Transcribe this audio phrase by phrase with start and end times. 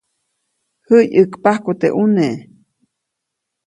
[0.87, 2.35] Jäyʼäkpajku teʼ ʼuneʼ.